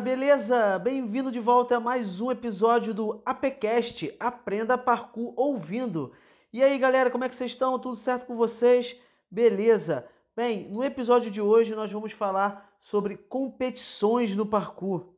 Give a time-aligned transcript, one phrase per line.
[0.00, 0.78] Beleza?
[0.78, 6.12] Bem-vindo de volta a mais um episódio do APCast Aprenda Parkour Ouvindo.
[6.50, 7.78] E aí galera, como é que vocês estão?
[7.78, 8.96] Tudo certo com vocês?
[9.30, 10.06] Beleza?
[10.34, 15.08] Bem, no episódio de hoje nós vamos falar sobre competições no parkour.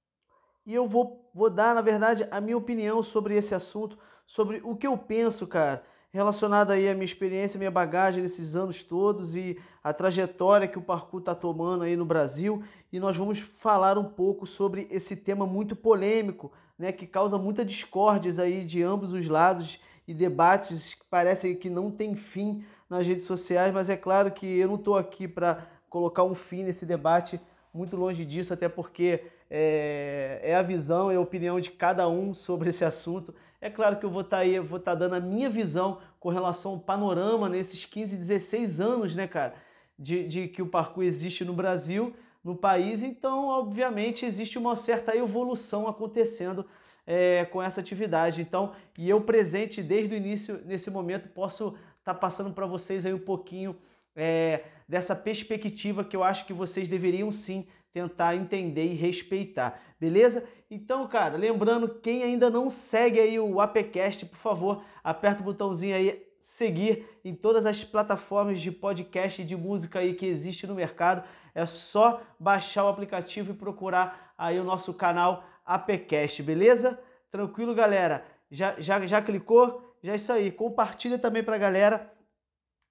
[0.67, 4.75] E eu vou, vou dar, na verdade, a minha opinião sobre esse assunto, sobre o
[4.75, 9.59] que eu penso, cara relacionado aí à minha experiência, minha bagagem nesses anos todos e
[9.83, 12.63] a trajetória que o parkour está tomando aí no Brasil.
[12.93, 17.65] E nós vamos falar um pouco sobre esse tema muito polêmico, né, que causa muita
[17.65, 23.07] discórdias aí de ambos os lados e debates que parecem que não tem fim nas
[23.07, 26.85] redes sociais, mas é claro que eu não estou aqui para colocar um fim nesse
[26.85, 27.41] debate,
[27.73, 32.35] muito longe disso, até porque é, é, a visão e a opinião de cada um
[32.35, 33.35] sobre esse assunto.
[33.63, 36.01] É claro que eu vou estar tá aí, vou estar tá dando a minha visão
[36.19, 39.55] com relação ao panorama nesses 15, 16 anos, né, cara,
[39.97, 43.05] de, de que o parkour existe no Brasil, no país.
[43.05, 46.67] Então, obviamente, existe uma certa evolução acontecendo
[47.07, 48.43] é, com essa atividade.
[48.43, 51.69] Então, e eu presente desde o início, nesse momento, posso
[52.01, 53.77] estar tá passando para vocês aí um pouquinho
[54.17, 60.43] é, dessa perspectiva que eu acho que vocês deveriam sim tentar entender e respeitar, beleza?
[60.75, 65.95] Então, cara, lembrando, quem ainda não segue aí o APcast, por favor, aperta o botãozinho
[65.95, 70.75] aí seguir em todas as plataformas de podcast e de música aí que existe no
[70.75, 71.29] mercado.
[71.55, 76.99] É só baixar o aplicativo e procurar aí o nosso canal APcast, beleza?
[77.31, 78.25] Tranquilo, galera?
[78.51, 79.95] Já, já, já clicou?
[80.03, 80.51] Já é isso aí.
[80.51, 82.11] Compartilha também pra galera,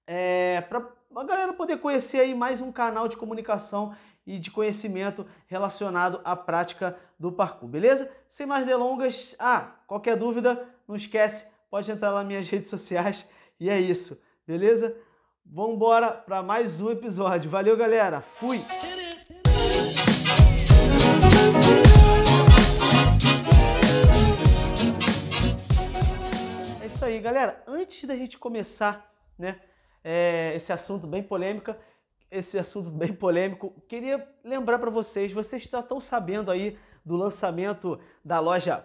[0.06, 3.94] é, pra a galera poder conhecer aí mais um canal de comunicação
[4.26, 8.10] e de conhecimento relacionado à prática do parkour, beleza?
[8.28, 13.28] Sem mais delongas, ah, qualquer dúvida, não esquece, pode entrar lá nas minhas redes sociais
[13.58, 14.96] e é isso, beleza?
[15.44, 17.50] Vamos embora para mais um episódio.
[17.50, 18.20] Valeu, galera.
[18.20, 18.60] Fui.
[26.80, 27.62] É isso aí, galera.
[27.66, 29.60] Antes da gente começar, né,
[30.02, 31.78] é, esse assunto bem polêmica,
[32.32, 33.74] esse assunto bem polêmico.
[33.86, 38.84] Queria lembrar para vocês, vocês já estão sabendo aí do lançamento da loja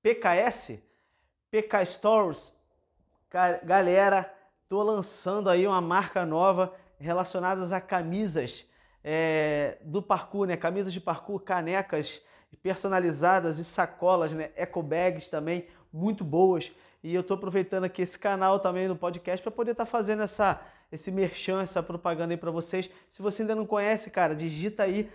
[0.00, 0.80] PKS,
[1.50, 2.56] PK Stores.
[3.64, 4.32] Galera,
[4.68, 8.64] tô lançando aí uma marca nova relacionadas a camisas
[9.02, 10.56] é, do parkour, né?
[10.56, 12.22] Camisas de parkour, canecas
[12.62, 14.50] personalizadas e sacolas, né?
[14.54, 16.70] Eco bags também muito boas.
[17.02, 20.22] E eu estou aproveitando aqui esse canal também no podcast para poder estar tá fazendo
[20.22, 20.60] essa
[20.90, 22.90] esse merchan, essa propaganda aí para vocês.
[23.08, 25.10] Se você ainda não conhece, cara, digita aí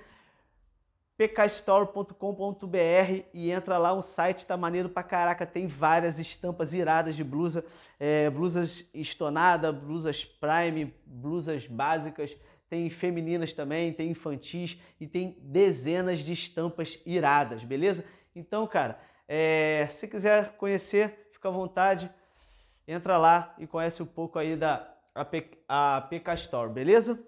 [1.17, 7.23] pkstore.com.br e entra lá, o site tá maneiro pra caraca, tem várias estampas iradas de
[7.23, 7.63] blusa,
[8.00, 12.35] é, blusas estonada, blusas prime, blusas básicas,
[12.67, 18.03] tem femininas também, tem infantis e tem dezenas de estampas iradas, beleza?
[18.35, 22.09] Então, cara, é, se quiser conhecer, fica à vontade,
[22.88, 27.22] entra lá e conhece um pouco aí da a, P, a PK Store, beleza?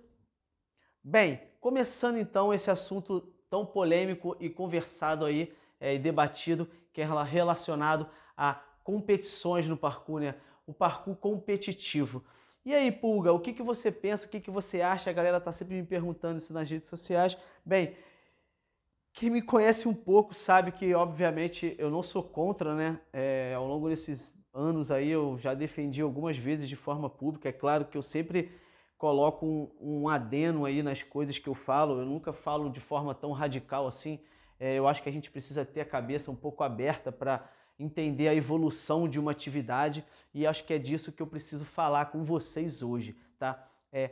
[1.04, 7.06] Bem, começando então esse assunto tão polêmico e conversado aí é, e debatido, que é
[7.06, 10.36] relacionado a competições no parkour, né?
[10.66, 12.24] O parkour competitivo.
[12.66, 15.10] E aí, Pulga, o que, que você pensa, o que, que você acha?
[15.10, 17.38] A galera tá sempre me perguntando isso nas redes sociais.
[17.64, 17.96] Bem,
[19.14, 23.00] quem me conhece um pouco sabe que, obviamente, eu não sou contra, né?
[23.14, 27.50] É, ao longo desses anos aí eu já defendi algumas vezes de forma pública.
[27.50, 28.52] É claro que eu sempre
[28.98, 33.14] coloco um, um adeno aí nas coisas que eu falo, eu nunca falo de forma
[33.14, 34.20] tão radical assim.
[34.58, 38.30] É, eu acho que a gente precisa ter a cabeça um pouco aberta para entender
[38.30, 42.24] a evolução de uma atividade e acho que é disso que eu preciso falar com
[42.24, 43.70] vocês hoje, tá?
[43.92, 44.12] É,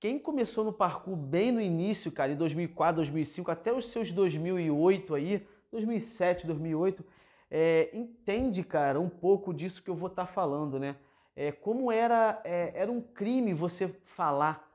[0.00, 5.14] quem começou no parkour bem no início, cara, em 2004, 2005, até os seus 2008
[5.14, 7.04] aí, 2007, 2008,
[7.50, 10.96] é, entende, cara, um pouco disso que eu vou estar tá falando, né?
[11.34, 14.68] É, como era, é, era um crime você falar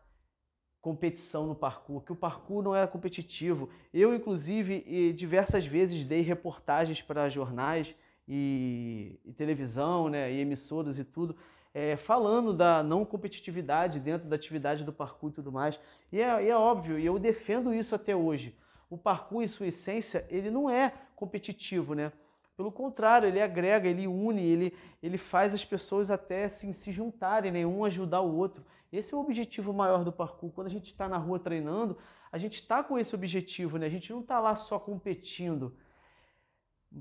[0.81, 3.69] competição no parkour, que o parkour não era competitivo.
[3.93, 7.95] Eu, inclusive, diversas vezes dei reportagens para jornais
[8.27, 11.37] e, e, televisão, né, e emissoras e tudo,
[11.73, 15.79] é, falando da não competitividade dentro da atividade do parkour e tudo mais.
[16.11, 18.53] E é, é óbvio, e eu defendo isso até hoje.
[18.89, 22.11] O parkour, em sua essência, ele não é competitivo, né?
[22.55, 27.51] Pelo contrário, ele agrega, ele une, ele, ele faz as pessoas até assim, se juntarem,
[27.51, 27.65] né?
[27.65, 28.63] um ajudar o outro.
[28.91, 30.51] Esse é o objetivo maior do parkour.
[30.51, 31.97] Quando a gente está na rua treinando,
[32.31, 33.87] a gente está com esse objetivo, né?
[33.87, 35.75] a gente não está lá só competindo.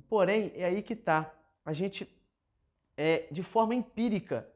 [0.09, 1.35] Porém, é aí que está.
[1.65, 2.09] A gente,
[2.97, 4.49] é, de forma empírica,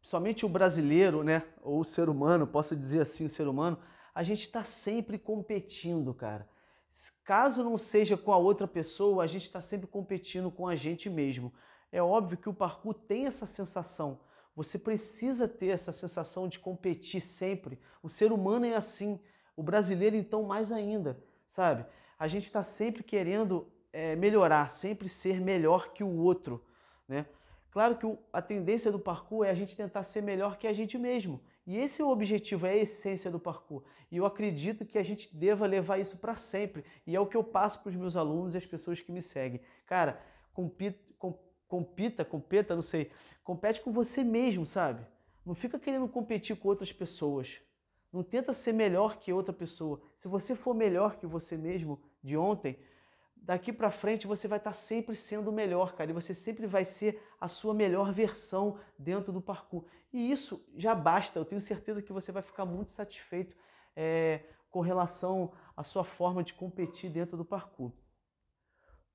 [0.00, 3.78] somente o brasileiro, né, ou o ser humano, posso dizer assim, o ser humano,
[4.14, 6.48] a gente está sempre competindo, cara.
[7.24, 11.08] Caso não seja com a outra pessoa, a gente está sempre competindo com a gente
[11.08, 11.52] mesmo.
[11.92, 14.20] É óbvio que o parkour tem essa sensação.
[14.56, 17.78] Você precisa ter essa sensação de competir sempre.
[18.02, 19.20] O ser humano é assim.
[19.56, 21.84] O brasileiro, então, mais ainda, sabe?
[22.18, 26.64] A gente está sempre querendo é, melhorar, sempre ser melhor que o outro,
[27.06, 27.26] né?
[27.70, 30.98] Claro que a tendência do parkour é a gente tentar ser melhor que a gente
[30.98, 31.40] mesmo.
[31.70, 33.84] E esse é o objetivo, é a essência do parkour.
[34.10, 36.84] E eu acredito que a gente deva levar isso para sempre.
[37.06, 39.22] E é o que eu passo para os meus alunos e as pessoas que me
[39.22, 39.60] seguem.
[39.86, 40.20] Cara,
[40.52, 40.98] compita,
[41.68, 43.12] compita, competa, não sei,
[43.44, 45.06] compete com você mesmo, sabe?
[45.46, 47.60] Não fica querendo competir com outras pessoas.
[48.12, 50.02] Não tenta ser melhor que outra pessoa.
[50.12, 52.80] Se você for melhor que você mesmo de ontem,
[53.42, 56.84] daqui para frente você vai estar tá sempre sendo melhor, cara, e você sempre vai
[56.84, 59.84] ser a sua melhor versão dentro do parkour.
[60.12, 63.56] E isso já basta, eu tenho certeza que você vai ficar muito satisfeito
[63.96, 64.40] é,
[64.70, 67.92] com relação à sua forma de competir dentro do parkour.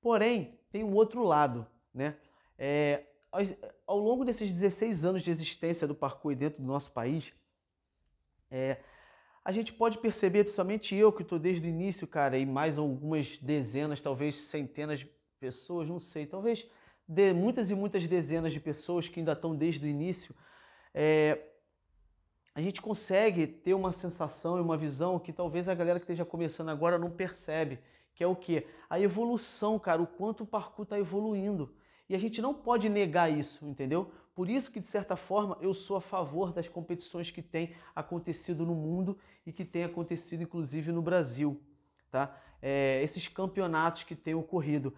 [0.00, 2.16] Porém, tem um outro lado, né?
[2.58, 3.04] É,
[3.86, 7.34] ao longo desses 16 anos de existência do parkour dentro do nosso país,
[8.50, 8.80] é,
[9.46, 13.38] a gente pode perceber, principalmente eu que estou desde o início, cara, e mais algumas
[13.38, 15.08] dezenas, talvez centenas de
[15.38, 16.68] pessoas, não sei, talvez
[17.06, 20.34] de muitas e muitas dezenas de pessoas que ainda estão desde o início,
[20.92, 21.38] é,
[22.56, 26.24] a gente consegue ter uma sensação e uma visão que talvez a galera que esteja
[26.24, 27.78] começando agora não percebe,
[28.16, 28.66] que é o que?
[28.90, 31.72] A evolução, cara, o quanto o parkour está evoluindo.
[32.08, 34.10] E a gente não pode negar isso, entendeu?
[34.36, 38.66] Por isso que, de certa forma, eu sou a favor das competições que têm acontecido
[38.66, 41.58] no mundo e que têm acontecido, inclusive, no Brasil.
[42.10, 42.38] Tá?
[42.60, 44.92] É, esses campeonatos que têm ocorrido.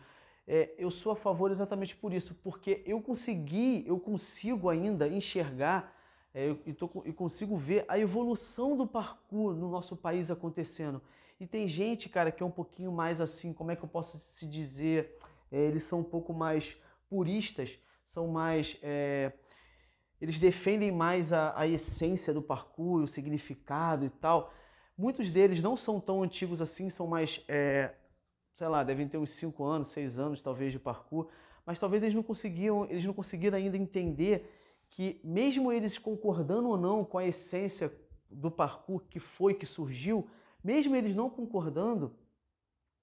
[0.45, 5.97] É, eu sou a favor exatamente por isso, porque eu consegui, eu consigo ainda enxergar
[6.35, 11.01] é, e, tô, e consigo ver a evolução do parkour no nosso país acontecendo.
[11.39, 14.19] E tem gente, cara, que é um pouquinho mais assim, como é que eu posso
[14.19, 15.17] se dizer?
[15.53, 16.77] É, eles são um pouco mais
[17.09, 17.79] puristas
[18.09, 18.77] são mais.
[18.83, 19.33] É,
[20.21, 24.53] eles defendem mais a, a essência do parkour, o significado e tal.
[24.97, 27.95] Muitos deles não são tão antigos assim, são mais, é,
[28.55, 31.29] sei lá, devem ter uns 5 anos, 6 anos talvez de parkour,
[31.65, 34.53] mas talvez eles não conseguiam, eles não conseguiram ainda entender
[34.91, 37.93] que mesmo eles concordando ou não com a essência
[38.29, 40.29] do parkour que foi que surgiu,
[40.65, 42.17] mesmo eles não concordando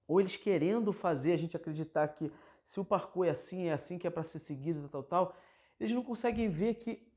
[0.07, 2.29] ou eles querendo fazer a gente acreditar que
[2.65, 5.37] se o parkour é assim, é assim que é para ser seguido, tal, tal,
[5.79, 7.07] eles não conseguem ver que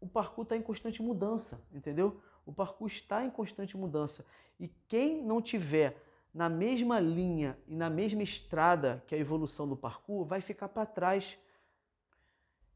[0.00, 2.22] o parkour está em constante mudança, entendeu?
[2.46, 4.24] O parkour está em constante mudança.
[4.58, 6.00] E quem não tiver
[6.32, 10.86] na mesma linha e na mesma estrada que a evolução do parkour vai ficar para
[10.86, 11.36] trás.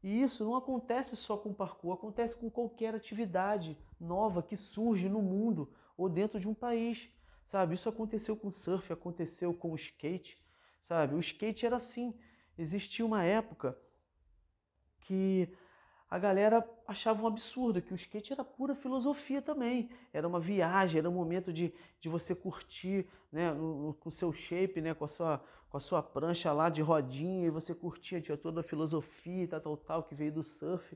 [0.03, 5.07] E isso não acontece só com o parkour, acontece com qualquer atividade nova que surge
[5.07, 7.09] no mundo ou dentro de um país.
[7.45, 7.75] Sabe?
[7.75, 10.42] Isso aconteceu com o surf, aconteceu com o skate,
[10.83, 11.15] sabe?
[11.15, 12.13] O skate era assim.
[12.57, 13.75] Existia uma época
[14.99, 15.49] que
[16.09, 19.89] a galera achava um absurdo, que o skate era pura filosofia também.
[20.13, 24.31] Era uma viagem, era um momento de, de você curtir né, no, com o seu
[24.31, 28.21] shape, né, com, a sua, com a sua prancha lá de rodinha, e você curtia,
[28.21, 30.95] tinha toda a filosofia tal, tal, tal, que veio do surf.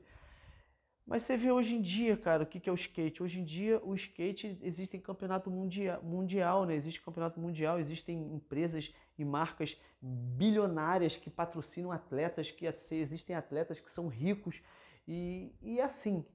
[1.08, 3.22] Mas você vê hoje em dia, cara, o que é o skate?
[3.22, 6.74] Hoje em dia, o skate existem campeonato mundial, mundial, né?
[6.74, 13.90] Existe campeonato mundial, existem empresas e marcas bilionárias que patrocinam atletas, que existem atletas que
[13.90, 14.60] são ricos.
[15.06, 16.26] E, e assim,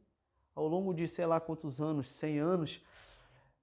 [0.56, 2.84] ao longo de sei lá quantos anos, 100 anos,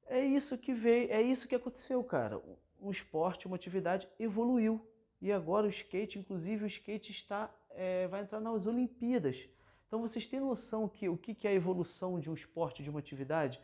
[0.06, 2.40] é isso que veio, é isso que aconteceu, cara.
[2.80, 4.80] Um esporte, uma atividade evoluiu.
[5.20, 9.48] E agora o skate, inclusive o skate está, é, vai entrar nas Olimpíadas.
[9.90, 13.00] Então vocês têm noção que o que é a evolução de um esporte, de uma
[13.00, 13.60] atividade?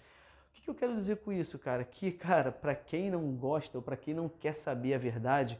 [0.51, 1.85] O que eu quero dizer com isso, cara?
[1.85, 5.57] Que, cara, para quem não gosta ou para quem não quer saber a verdade,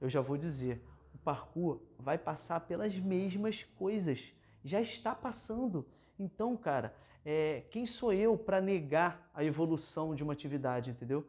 [0.00, 0.82] eu já vou dizer,
[1.14, 4.34] o parkour vai passar pelas mesmas coisas.
[4.64, 5.86] Já está passando.
[6.18, 6.92] Então, cara,
[7.24, 11.24] é, quem sou eu para negar a evolução de uma atividade, entendeu?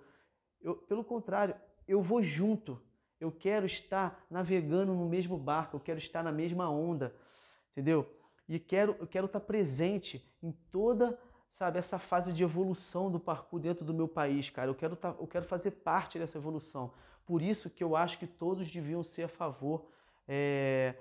[0.60, 1.54] Eu, pelo contrário,
[1.88, 2.82] eu vou junto.
[3.20, 7.16] Eu quero estar navegando no mesmo barco, eu quero estar na mesma onda,
[7.74, 8.10] entendeu?
[8.56, 11.18] E quero, eu quero estar presente em toda
[11.52, 14.70] sabe, essa fase de evolução do parkour dentro do meu país, cara.
[14.70, 16.94] Eu quero, tá, eu quero fazer parte dessa evolução.
[17.26, 19.86] Por isso que eu acho que todos deviam ser a favor
[20.28, 20.96] é,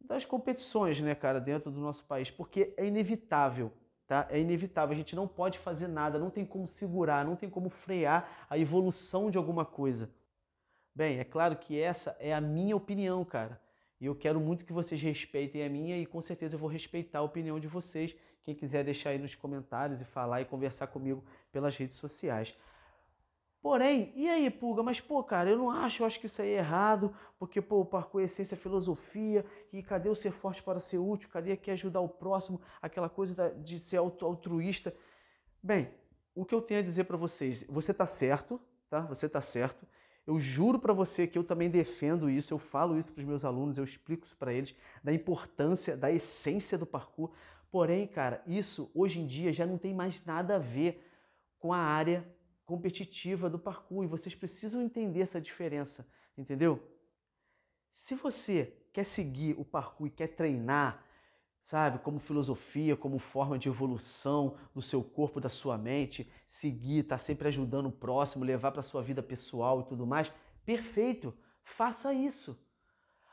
[0.00, 3.72] das competições, né, cara, dentro do nosso país, porque é inevitável.
[4.06, 4.26] Tá?
[4.30, 7.68] É inevitável, a gente não pode fazer nada, não tem como segurar, não tem como
[7.68, 10.08] frear a evolução de alguma coisa.
[10.94, 13.60] Bem, é claro que essa é a minha opinião, cara.
[14.00, 17.20] E eu quero muito que vocês respeitem a minha e com certeza eu vou respeitar
[17.20, 18.14] a opinião de vocês.
[18.44, 22.56] Quem quiser deixar aí nos comentários e falar e conversar comigo pelas redes sociais.
[23.66, 24.80] Porém, e aí, Pulga?
[24.80, 27.80] Mas, pô, cara, eu não acho, eu acho que isso aí é errado, porque, pô,
[27.80, 31.28] o parkour é essência é filosofia, e cadê o ser forte para ser útil?
[31.30, 32.60] Cadê aqui ajudar o próximo?
[32.80, 34.94] Aquela coisa de ser altruísta.
[35.60, 35.90] Bem,
[36.32, 39.00] o que eu tenho a dizer para vocês, você tá certo, tá?
[39.00, 39.84] Você tá certo.
[40.26, 43.44] Eu juro para você que eu também defendo isso, eu falo isso para os meus
[43.44, 47.30] alunos, eu explico isso para eles, da importância, da essência do parkour.
[47.70, 51.06] Porém, cara, isso hoje em dia já não tem mais nada a ver
[51.58, 52.26] com a área
[52.64, 56.04] competitiva do parkour e vocês precisam entender essa diferença,
[56.36, 56.82] entendeu?
[57.88, 61.05] Se você quer seguir o parkour e quer treinar,
[61.66, 67.16] sabe, como filosofia, como forma de evolução do seu corpo, da sua mente, seguir, estar
[67.16, 70.30] tá sempre ajudando o próximo, levar para sua vida pessoal e tudo mais,
[70.64, 72.56] perfeito, faça isso.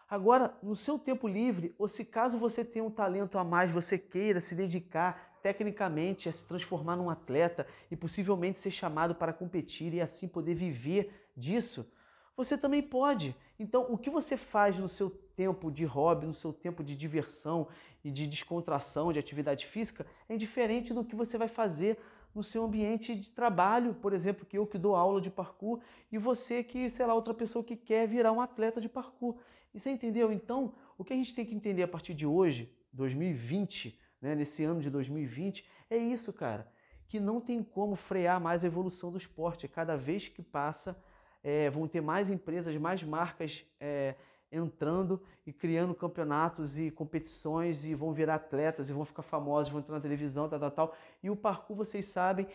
[0.10, 4.00] Agora, no seu tempo livre, ou se caso você tenha um talento a mais, você
[4.00, 9.94] queira se dedicar tecnicamente a se transformar num atleta e possivelmente ser chamado para competir
[9.94, 11.88] e assim poder viver disso,
[12.36, 13.36] você também pode.
[13.60, 17.68] Então, o que você faz no seu tempo de hobby, no seu tempo de diversão
[18.04, 21.98] e de descontração, de atividade física, é diferente do que você vai fazer
[22.34, 25.80] no seu ambiente de trabalho, por exemplo, que eu que dou aula de parkour
[26.12, 29.38] e você que, sei lá, outra pessoa que quer virar um atleta de parkour.
[29.74, 30.32] E você entendeu?
[30.32, 34.64] Então, o que a gente tem que entender a partir de hoje, 2020, né, nesse
[34.64, 36.72] ano de 2020, é isso, cara,
[37.08, 39.68] que não tem como frear mais a evolução do esporte.
[39.68, 40.98] Cada vez que passa,
[41.44, 44.16] é, vão ter mais empresas, mais marcas é,
[44.52, 49.82] entrando e criando campeonatos e competições e vão virar atletas e vão ficar famosos, vão
[49.82, 50.96] entrar na televisão, tal, tal, tal.
[51.22, 52.48] E o parkour, vocês sabem,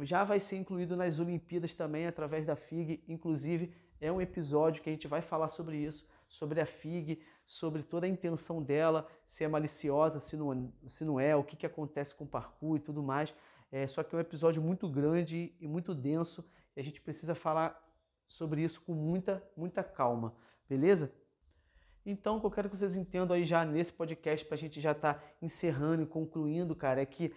[0.00, 3.02] já vai ser incluído nas Olimpíadas também através da FIG.
[3.06, 7.82] Inclusive, é um episódio que a gente vai falar sobre isso, sobre a FIG, sobre
[7.82, 11.66] toda a intenção dela, se é maliciosa, se não, se não é, o que, que
[11.66, 13.34] acontece com o parkour e tudo mais.
[13.70, 16.44] É, só que é um episódio muito grande e muito denso
[16.76, 17.81] e a gente precisa falar
[18.32, 20.34] sobre isso com muita, muita calma,
[20.68, 21.12] beleza?
[22.04, 24.80] Então, o que eu quero que vocês entendam aí já nesse podcast, para a gente
[24.80, 27.32] já estar tá encerrando e concluindo, cara, é que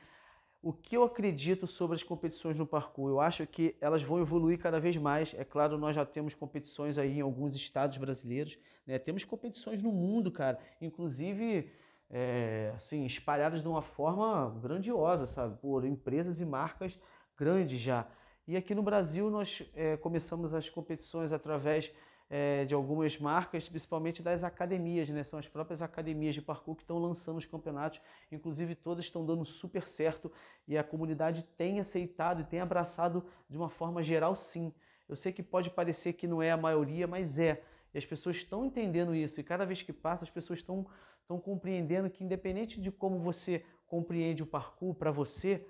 [0.61, 3.09] o que eu acredito sobre as competições no parkour?
[3.09, 5.31] Eu acho que elas vão evoluir cada vez mais.
[5.37, 8.97] É claro, nós já temos competições aí em alguns estados brasileiros, né?
[8.97, 11.71] Temos competições no mundo, cara, inclusive
[12.09, 15.55] é, assim, espalhadas de uma forma grandiosa, sabe?
[15.59, 16.99] Por empresas e marcas
[17.37, 18.07] grandes já.
[18.47, 21.91] E aqui no Brasil nós é, começamos as competições através
[22.29, 25.23] é, de algumas marcas, principalmente das academias, né?
[25.23, 28.01] São as próprias academias de parkour que estão lançando os campeonatos.
[28.31, 30.31] Inclusive, todas estão dando super certo
[30.67, 34.73] e a comunidade tem aceitado e tem abraçado de uma forma geral, sim.
[35.07, 37.63] Eu sei que pode parecer que não é a maioria, mas é.
[37.93, 39.39] E as pessoas estão entendendo isso.
[39.39, 40.85] E cada vez que passa, as pessoas estão,
[41.21, 45.65] estão compreendendo que, independente de como você compreende o parkour para você,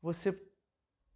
[0.00, 0.32] você,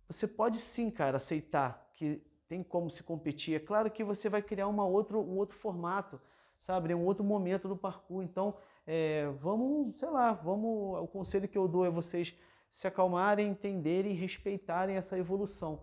[0.08, 3.56] você pode sim, cara, aceitar que tem como se competir.
[3.56, 6.20] É claro que você vai criar uma outra, um outro formato,
[6.56, 6.94] sabe?
[6.94, 8.22] Um outro momento do parkour.
[8.22, 11.00] Então, é, vamos, sei lá, vamos.
[11.02, 12.34] O conselho que eu dou é vocês
[12.70, 15.80] se acalmarem, entenderem e respeitarem essa evolução.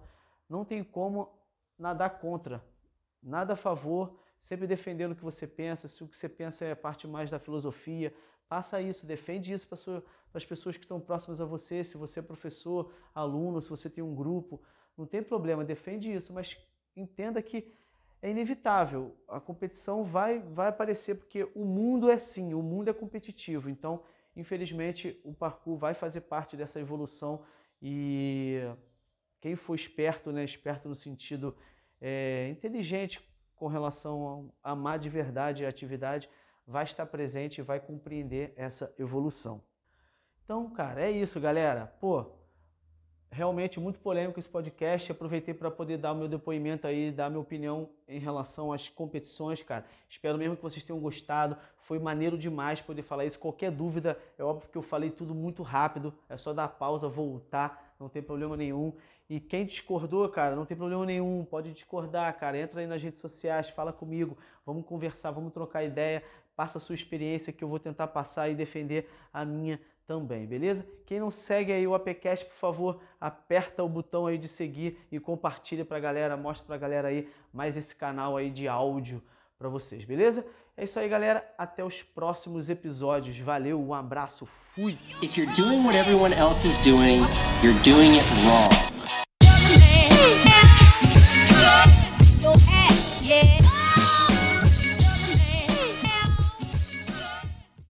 [0.50, 1.30] Não tem como
[1.78, 2.64] nadar contra,
[3.22, 5.88] nada a favor, sempre defendendo o que você pensa.
[5.88, 8.14] Se o que você pensa é parte mais da filosofia,
[8.48, 10.04] passa isso, defende isso para, sua,
[10.34, 11.84] as pessoas que estão próximas a você.
[11.84, 14.62] Se você é professor, aluno, se você tem um grupo,
[14.98, 16.58] não tem problema, defende isso, mas
[16.96, 17.72] entenda que
[18.22, 19.16] é inevitável.
[19.28, 23.70] A competição vai, vai aparecer porque o mundo é assim, o mundo é competitivo.
[23.70, 24.04] Então,
[24.36, 27.44] infelizmente, o parkour vai fazer parte dessa evolução
[27.82, 28.62] e
[29.42, 31.56] quem for esperto, né, esperto no sentido
[32.00, 33.22] é, inteligente
[33.56, 36.30] com relação a amar de verdade a atividade,
[36.66, 39.62] vai estar presente e vai compreender essa evolução.
[40.44, 41.94] Então, cara, é isso, galera.
[42.02, 42.26] Pô,
[43.32, 45.12] realmente muito polêmico esse podcast.
[45.12, 48.90] Aproveitei para poder dar o meu depoimento aí, dar a minha opinião em relação às
[48.90, 49.86] competições, cara.
[50.10, 51.58] Espero mesmo que vocês tenham gostado.
[51.78, 53.40] Foi maneiro demais poder falar isso.
[53.40, 56.14] Qualquer dúvida, é óbvio que eu falei tudo muito rápido.
[56.28, 58.94] É só dar pausa, voltar, não tem problema nenhum.
[59.30, 61.46] E quem discordou, cara, não tem problema nenhum.
[61.46, 62.58] Pode discordar, cara.
[62.58, 64.38] Entra aí nas redes sociais, fala comigo.
[64.66, 66.22] Vamos conversar, vamos trocar ideia.
[66.56, 70.86] Passa a sua experiência que eu vou tentar passar e defender a minha também, beleza?
[71.06, 75.20] Quem não segue aí o APCast, por favor, aperta o botão aí de seguir e
[75.20, 79.22] compartilha pra galera, mostra pra galera aí mais esse canal aí de áudio
[79.58, 80.46] para vocês, beleza?
[80.76, 81.48] É isso aí, galera.
[81.56, 83.38] Até os próximos episódios.
[83.38, 84.98] Valeu, um abraço, fui.
[85.22, 87.22] If you're doing what everyone else is doing,
[87.64, 88.93] you're doing it wrong.